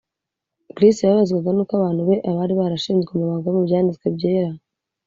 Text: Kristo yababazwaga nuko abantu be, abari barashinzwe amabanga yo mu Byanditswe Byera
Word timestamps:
Kristo 0.75 1.01
yababazwaga 1.03 1.49
nuko 1.53 1.73
abantu 1.75 2.01
be, 2.07 2.15
abari 2.29 2.53
barashinzwe 2.59 3.09
amabanga 3.13 3.45
yo 3.47 3.53
mu 3.57 3.61
Byanditswe 3.67 4.05
Byera 4.15 4.53